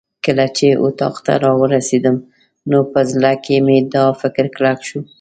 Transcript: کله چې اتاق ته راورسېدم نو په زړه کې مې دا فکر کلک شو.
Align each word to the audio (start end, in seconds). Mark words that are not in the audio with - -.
کله 0.25 0.45
چې 0.57 0.67
اتاق 0.83 1.15
ته 1.25 1.33
راورسېدم 1.43 2.17
نو 2.69 2.79
په 2.91 2.99
زړه 3.11 3.31
کې 3.43 3.55
مې 3.65 3.77
دا 3.93 4.05
فکر 4.21 4.45
کلک 4.55 4.79
شو. 4.87 4.99